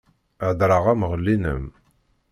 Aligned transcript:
Heddreɣ-am 0.47 1.01
ɣellin-am! 1.11 1.65